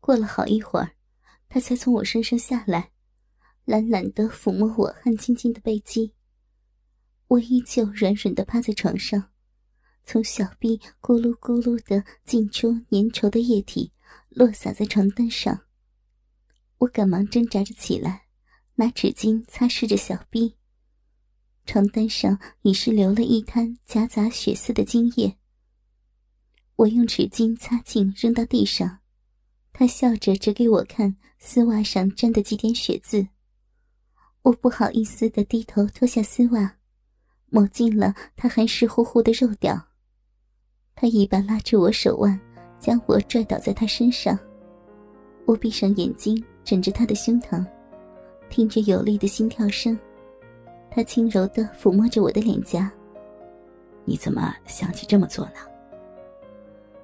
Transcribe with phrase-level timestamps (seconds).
[0.00, 0.96] 过了好一会儿，
[1.48, 2.90] 他才从我身上下来，
[3.64, 6.14] 懒懒地抚摸我汗津津的背肌。
[7.28, 9.30] 我依旧软软地趴在床上，
[10.02, 13.92] 从小臂咕噜咕噜地进出粘稠的液体，
[14.30, 15.60] 落洒在床单上。
[16.78, 18.26] 我赶忙挣扎着起来，
[18.76, 20.56] 拿纸巾擦拭着小臂。
[21.66, 25.36] 床单上已是流了一滩夹杂血丝的精液。
[26.76, 28.99] 我用纸巾擦净，扔到地上。
[29.80, 33.26] 他笑着指给我看丝袜上沾的几点血渍。
[34.42, 36.76] 我不好意思的低头脱下丝袜，
[37.46, 39.82] 抹进了他还湿乎乎的肉屌。
[40.94, 42.38] 他一把拉住我手腕，
[42.78, 44.38] 将我拽倒在他身上。
[45.46, 47.64] 我闭上眼睛，枕着他的胸膛，
[48.50, 49.98] 听着有力的心跳声。
[50.90, 52.92] 他轻柔的抚摸着我的脸颊。
[54.04, 55.60] 你怎么想起这么做呢？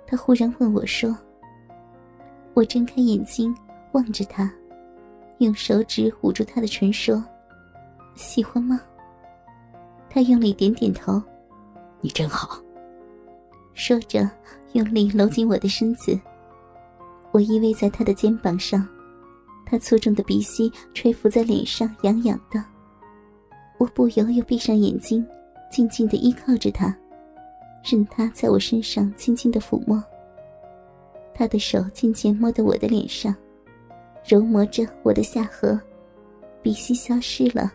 [0.07, 1.17] 他忽然问我说。
[2.57, 3.55] 我睁开眼睛
[3.93, 4.51] 望着他，
[5.41, 7.23] 用手指捂住他的唇说
[8.17, 8.81] ：“喜欢吗？”
[10.09, 11.23] 他用力点点头。
[12.01, 12.59] 你真好。
[13.75, 14.27] 说着，
[14.73, 16.19] 用力搂紧我的身子。
[17.31, 18.89] 我依偎在他的肩膀上，
[19.67, 22.65] 他粗重的鼻息吹拂在脸上，痒痒的。
[23.77, 25.23] 我不由又闭上眼睛，
[25.71, 26.97] 静静的依靠着他，
[27.85, 30.03] 任他在我身上轻轻的抚摸。
[31.39, 33.35] 他的手渐渐摸到我的脸上，
[34.25, 35.79] 揉磨着我的下颌，
[36.63, 37.71] 鼻息消失了。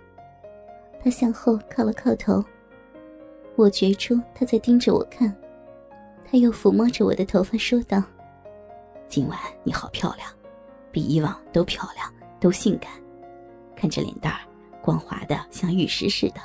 [1.00, 2.44] 他向后靠了靠头，
[3.56, 5.32] 我觉出他在盯着我看。
[6.26, 8.02] 他又抚摸着我的头发，说道
[9.08, 10.28] ：“今晚你好漂亮，
[10.92, 12.90] 比以往都漂亮，都性感。
[13.76, 14.40] 看这脸蛋儿，
[14.82, 16.42] 光滑的像玉石似的，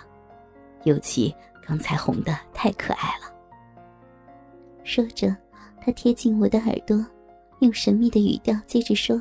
[0.84, 1.34] 尤其
[1.66, 3.32] 刚才红的太可爱了。”
[4.84, 5.34] 说着。
[5.86, 6.96] 他贴近我的耳朵，
[7.60, 9.16] 用神秘的语调接着说：“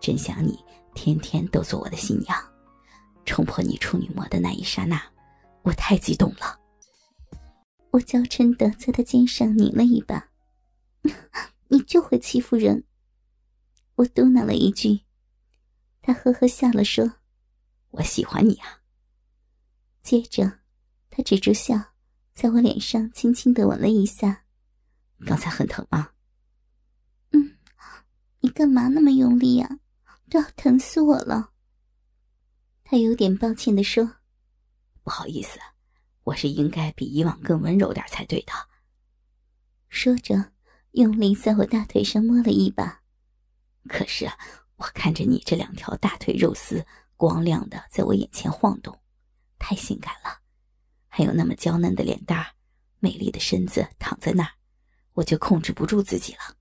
[0.00, 0.58] 真想你
[0.94, 2.34] 天天都做我的新娘，
[3.26, 4.98] 冲破你处女膜的那一刹那，
[5.64, 6.58] 我太激动了。”
[7.92, 10.30] 我娇嗔的在他肩上拧了一把
[11.68, 12.84] ，“你就会欺负人。”
[13.96, 15.00] 我嘟囔了一句，
[16.00, 17.16] 他呵呵笑了，说
[17.92, 18.80] ：“我喜欢你啊。”
[20.00, 20.60] 接着，
[21.10, 21.78] 他止住笑，
[22.32, 24.44] 在我脸上轻轻的吻了一下。
[25.26, 26.10] 刚才很疼吗？
[27.32, 27.58] 嗯，
[28.40, 29.78] 你干嘛那么用力呀？
[30.30, 31.52] 都要疼死我了。
[32.84, 34.16] 他有点抱歉的说
[35.02, 35.58] ：“不好意思，
[36.24, 38.52] 我是应该比以往更温柔点才对的。”
[39.88, 40.52] 说着，
[40.92, 43.02] 用力在我大腿上摸了一把。
[43.88, 44.30] 可是
[44.76, 46.86] 我看着你这两条大腿肉丝
[47.16, 49.00] 光亮的在我眼前晃动，
[49.58, 50.40] 太性感了，
[51.08, 52.52] 还有那么娇嫩的脸蛋儿，
[53.00, 54.52] 美丽的身子躺在那儿。
[55.18, 56.54] 我就控制不住自己了，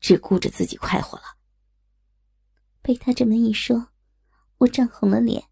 [0.00, 1.24] 只顾着自己快活了。
[2.80, 3.88] 被他这么一说，
[4.58, 5.48] 我涨红了脸，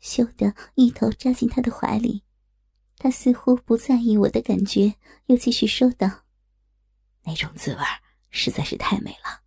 [0.00, 2.24] 羞得一头扎进他的怀里。
[2.98, 4.94] 他似乎不在意我的感觉，
[5.26, 6.24] 又继续说道
[7.22, 7.80] ：“那种滋味
[8.30, 9.42] 实在是太美了，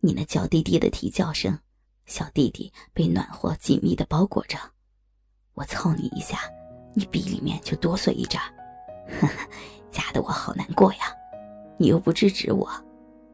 [0.00, 1.58] 你那娇滴滴的啼叫声，
[2.06, 4.58] 小弟弟被暖和紧密的包裹着，
[5.52, 6.38] 我凑你一下，
[6.94, 8.40] 你鼻里面就哆嗦一阵，
[9.20, 9.50] 呵呵，
[9.90, 11.14] 夹得我好难过呀。”
[11.82, 12.70] 你又不制止我，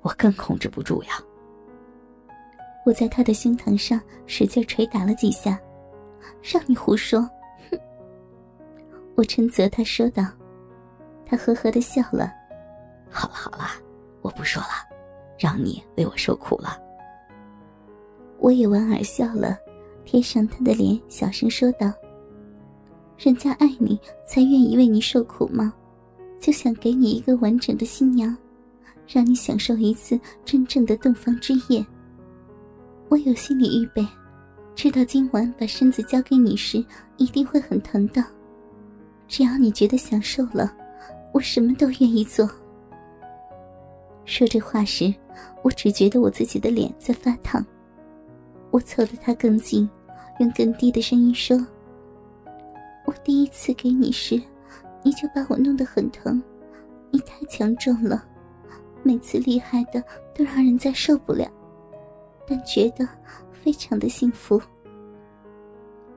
[0.00, 1.22] 我更控制不住呀。
[2.86, 5.60] 我在他的胸膛上使劲捶打了几下，
[6.42, 7.20] 让你胡说！
[7.70, 7.78] 哼！
[9.16, 10.24] 我嗔责他说道。
[11.26, 12.32] 他呵呵的笑了。
[13.10, 13.66] 好了好了，
[14.22, 14.68] 我不说了，
[15.38, 16.80] 让你为我受苦了。
[18.38, 19.58] 我也莞尔笑了，
[20.06, 21.92] 贴上他的脸，小声说道
[23.18, 25.70] ：“人家爱你，才愿意为你受苦吗？”
[26.40, 28.36] 就想给你一个完整的新娘，
[29.06, 31.84] 让你享受一次真正的洞房之夜。
[33.08, 34.06] 我有心理预备，
[34.74, 36.84] 知道今晚把身子交给你时
[37.16, 38.24] 一定会很疼的。
[39.26, 40.74] 只要你觉得享受了，
[41.32, 42.48] 我什么都愿意做。
[44.24, 45.12] 说这话时，
[45.62, 47.64] 我只觉得我自己的脸在发烫。
[48.70, 49.88] 我凑得他更近，
[50.38, 51.58] 用更低的声音说
[53.06, 54.40] ：“我第一次给你时。”
[55.02, 56.42] 你就把我弄得很疼，
[57.10, 58.24] 你太强壮了，
[59.02, 60.02] 每次厉害的
[60.34, 61.48] 都让人家受不了，
[62.46, 63.08] 但觉得
[63.52, 64.60] 非常的幸福。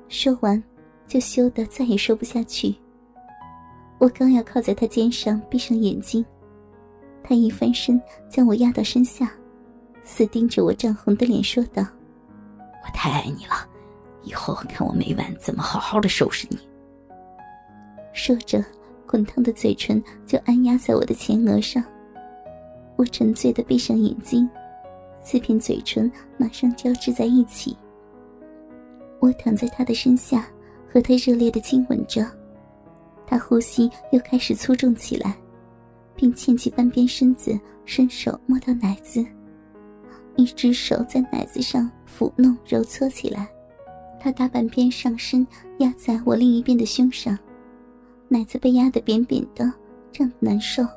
[0.09, 0.61] 说完，
[1.07, 2.75] 就羞得再也说不下去。
[3.97, 6.25] 我刚要靠在他肩上闭上眼睛，
[7.23, 9.31] 他一翻身将我压到身下，
[10.03, 11.85] 死盯着我涨红的脸说道
[12.83, 13.69] ：“我太爱你了，
[14.23, 16.57] 以后看我每晚怎么好好的收拾你。”
[18.13, 18.63] 说着，
[19.07, 21.83] 滚烫的嘴唇就按压在我的前额上。
[22.95, 24.47] 我沉醉的闭上眼睛，
[25.23, 27.75] 四片嘴唇马上交织在一起。
[29.19, 30.47] 我躺在他的身下，
[30.91, 32.25] 和他热烈的亲吻着。
[33.25, 35.37] 他呼吸又开始粗重起来，
[36.15, 39.25] 并欠起半边身子，伸手摸到奶子，
[40.35, 43.47] 一只手在奶子上抚弄揉搓起来。
[44.19, 45.47] 他大半边上身
[45.79, 47.37] 压在我另一边的胸上，
[48.31, 49.69] 奶子被压得扁扁的，
[50.09, 50.87] 胀得难受。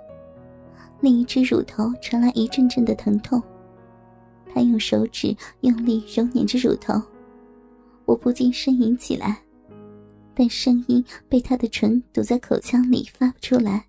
[1.01, 3.43] 另一只乳头传来一阵阵的疼痛。
[4.55, 6.95] 他用手指用力揉捻着乳头，
[8.05, 9.43] 我不禁呻吟起来，
[10.33, 13.85] 但声音被他的唇堵在口腔里发不出来。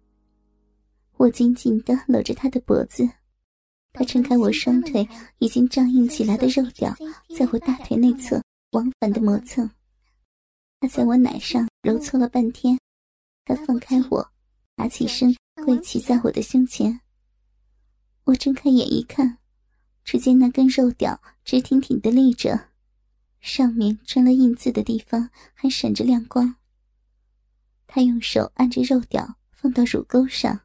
[1.17, 3.07] 我紧紧地搂着他的脖子，
[3.93, 5.07] 他撑开我双腿，
[5.37, 6.91] 已经胀硬起来的肉屌
[7.37, 9.69] 在我大腿内侧往返的磨蹭。
[10.79, 12.77] 他在我奶上揉搓了半天，
[13.45, 14.31] 他放开我，
[14.75, 15.33] 爬起身
[15.63, 16.99] 跪骑在我的胸前。
[18.25, 19.37] 我睁开眼一看。
[20.03, 22.69] 只见那根肉屌直挺挺的立着，
[23.41, 26.57] 上面沾了印字的地方还闪着亮光。
[27.87, 30.61] 他用手按着肉屌放到乳沟上，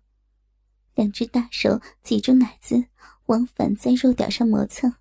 [0.95, 2.85] 两只大手挤住奶子，
[3.27, 4.95] 往返在肉屌上磨蹭。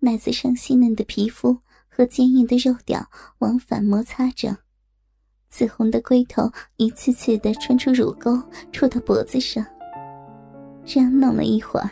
[0.00, 4.63] 奶子上细嫩的皮肤和坚硬的肉屌往返摩擦着，
[5.54, 8.36] 紫红的龟头一次次的穿出乳沟，
[8.72, 9.64] 戳到脖子上。
[10.84, 11.88] 这样弄了一会儿。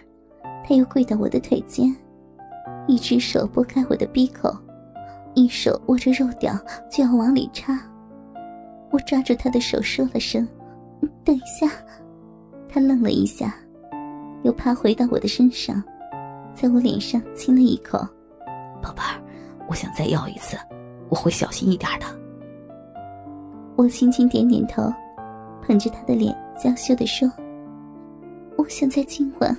[0.67, 1.95] 他又跪到我的腿间，
[2.89, 4.53] 一只手拨开我的鼻口，
[5.35, 6.59] 一手握着肉屌
[6.91, 7.79] 就要往里插。
[8.91, 10.47] 我抓住他的手说了声
[11.23, 11.71] ：“等一下。”
[12.69, 13.55] 他愣了一下，
[14.43, 15.81] 又趴回到我的身上，
[16.53, 17.97] 在我脸上亲了一口
[18.83, 19.23] ：“宝贝儿，
[19.69, 20.57] 我想再要一次，
[21.09, 22.07] 我会小心一点的。”
[23.77, 24.93] 我轻轻点点头，
[25.63, 27.31] 捧着他的脸娇羞地说
[28.57, 29.57] ：“我想在今晚。”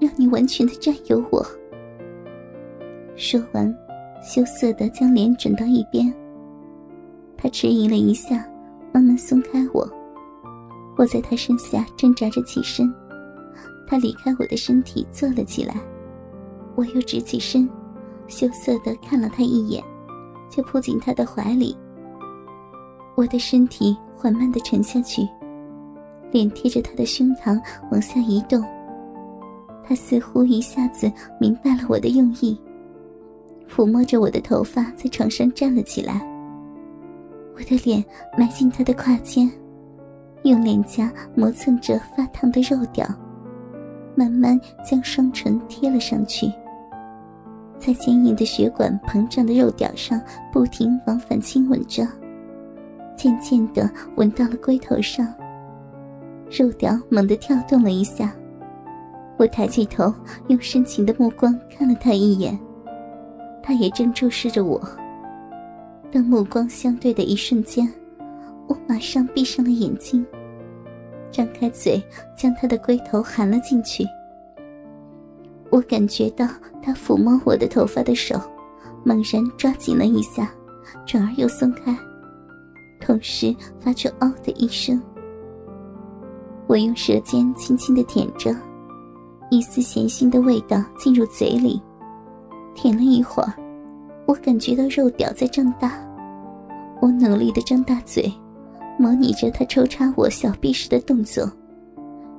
[0.00, 1.44] 让你完全的占有我。
[3.16, 3.70] 说完，
[4.22, 6.10] 羞涩的将脸转到一边。
[7.36, 8.48] 他迟疑了一下，
[8.94, 9.86] 慢慢松开我。
[10.96, 12.90] 我在他身下挣扎着起身，
[13.86, 15.74] 他离开我的身体坐了起来。
[16.76, 17.68] 我又直起身，
[18.26, 19.84] 羞涩的看了他一眼，
[20.48, 21.76] 就扑进他的怀里。
[23.20, 25.28] 我的身体缓慢的沉下去，
[26.30, 28.64] 脸贴着他的胸膛往下移动。
[29.84, 32.58] 他似乎一下子明白了我的用意，
[33.68, 36.26] 抚摸着我的头发，在床上站了起来。
[37.54, 38.02] 我的脸
[38.38, 39.50] 埋进他的胯间，
[40.44, 43.06] 用脸颊磨蹭着发烫的肉屌，
[44.14, 46.50] 慢慢将双唇贴了上去，
[47.78, 50.18] 在坚硬的血管膨胀的肉屌上
[50.50, 52.08] 不停往返亲吻着，
[53.20, 53.86] 渐渐的
[54.16, 55.26] 吻到了龟头上，
[56.50, 58.32] 肉屌猛地跳动了一下。
[59.36, 60.10] 我抬起头，
[60.48, 62.58] 用深情的目光看了他一眼，
[63.62, 64.80] 他也正注视着我。
[66.10, 67.86] 当目光相对的一瞬间，
[68.66, 70.24] 我马上闭上了眼睛，
[71.30, 72.02] 张开嘴
[72.34, 74.02] 将他的龟头含了进去。
[75.68, 76.48] 我感觉到
[76.80, 78.40] 他抚摸我的头发的手，
[79.04, 80.50] 猛然抓紧了一下，
[81.04, 81.94] 转而又松开，
[83.10, 85.02] 同时发出“嗷”的一声。
[86.68, 88.54] 我用舌尖轻轻的舔着。
[89.50, 91.82] 一丝咸腥的味道进入嘴里，
[92.72, 93.52] 舔了一会儿，
[94.26, 96.00] 我感觉到肉屌在胀大，
[97.02, 98.32] 我努力的张大嘴，
[98.96, 101.50] 模拟着他抽插我小臂时的动作，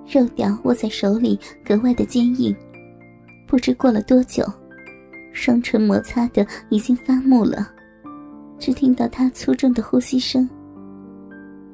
[0.08, 2.56] 肉屌握在手里格外的坚硬。
[3.46, 4.46] 不知过了多久，
[5.34, 7.70] 双唇摩擦的已经发木了，
[8.58, 10.50] 只听到他粗重的呼吸声。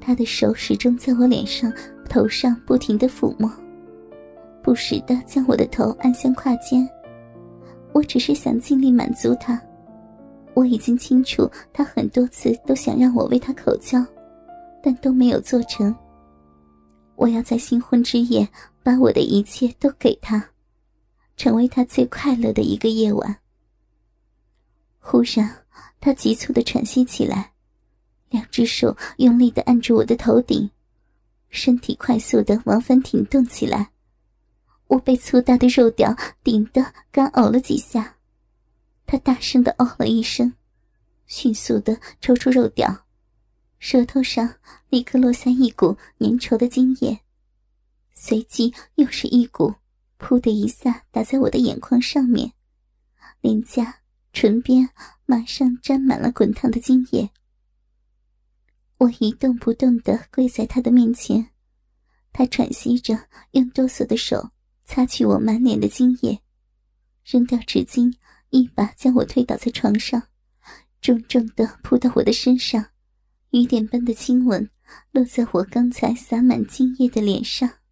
[0.07, 1.69] 他的手始终在我脸上、
[2.07, 3.51] 头上不停的抚摸。
[4.63, 6.89] 不时的将我的头按向胯间，
[7.91, 9.61] 我只是想尽力满足他。
[10.53, 14.01] 我已经清楚，他很多次都想让我为他口交，
[14.81, 15.93] 但都没有做成。
[17.17, 18.47] 我要在新婚之夜
[18.83, 20.41] 把我的一切都给他，
[21.35, 23.37] 成为他最快乐的一个夜晚。
[24.99, 25.53] 忽然，
[25.99, 27.51] 他急促的喘息起来，
[28.29, 30.69] 两只手用力的按住我的头顶，
[31.49, 33.91] 身体快速的往返挺动起来。
[34.87, 38.15] 我被粗大的肉屌顶得干呕了几下，
[39.05, 40.53] 他大声的哦了一声，
[41.25, 43.05] 迅速的抽出肉屌，
[43.79, 44.55] 舌头上
[44.89, 47.19] 立刻落下一股粘稠的精液，
[48.13, 49.73] 随即又是一股，
[50.19, 52.53] 噗的一下打在我的眼眶上面，
[53.41, 53.99] 脸颊、
[54.31, 54.89] 唇边
[55.25, 57.29] 马上沾满了滚烫的精液。
[58.97, 61.51] 我一动不动地跪在他的面前，
[62.33, 64.51] 他喘息着，用哆嗦的手。
[64.89, 66.39] 擦去我满脸的精液，
[67.25, 68.13] 扔掉纸巾，
[68.51, 70.23] 一把将我推倒在床上，
[71.01, 72.85] 重重地扑到我的身上，
[73.49, 74.69] 雨点般的亲吻
[75.11, 77.69] 落在我刚才洒满精液的脸上。